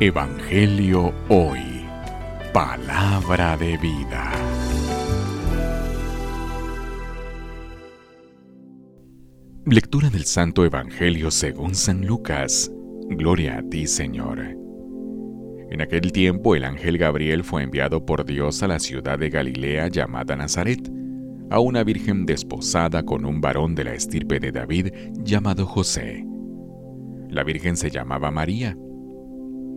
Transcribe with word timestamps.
Evangelio 0.00 1.12
Hoy. 1.28 1.84
Palabra 2.52 3.56
de 3.56 3.76
vida. 3.76 4.32
Lectura 9.64 10.10
del 10.10 10.24
Santo 10.24 10.64
Evangelio 10.64 11.30
según 11.30 11.76
San 11.76 12.04
Lucas. 12.04 12.72
Gloria 13.10 13.58
a 13.58 13.62
ti, 13.62 13.86
Señor. 13.86 14.40
En 15.70 15.80
aquel 15.80 16.10
tiempo 16.10 16.56
el 16.56 16.64
ángel 16.64 16.98
Gabriel 16.98 17.44
fue 17.44 17.62
enviado 17.62 18.04
por 18.04 18.24
Dios 18.24 18.62
a 18.64 18.68
la 18.68 18.80
ciudad 18.80 19.18
de 19.18 19.30
Galilea 19.30 19.88
llamada 19.88 20.34
Nazaret, 20.34 20.90
a 21.50 21.60
una 21.60 21.84
virgen 21.84 22.26
desposada 22.26 23.04
con 23.04 23.24
un 23.24 23.40
varón 23.40 23.76
de 23.76 23.84
la 23.84 23.94
estirpe 23.94 24.40
de 24.40 24.50
David 24.50 24.88
llamado 25.22 25.64
José. 25.64 26.26
La 27.28 27.44
virgen 27.44 27.76
se 27.76 27.90
llamaba 27.90 28.30
María 28.30 28.76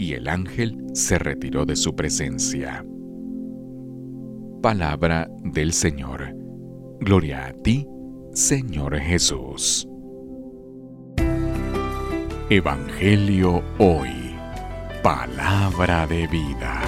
y 0.00 0.14
el 0.14 0.28
ángel 0.28 0.78
se 0.94 1.18
retiró 1.18 1.66
de 1.66 1.76
su 1.76 1.94
presencia. 1.94 2.82
Palabra 4.62 5.28
del 5.44 5.74
Señor. 5.74 6.34
Gloria 7.00 7.48
a 7.48 7.52
ti, 7.52 7.86
Señor 8.32 8.98
Jesús. 8.98 9.86
Evangelio 12.48 13.62
hoy. 13.78 14.34
Palabra 15.02 16.06
de 16.06 16.26
vida. 16.28 16.80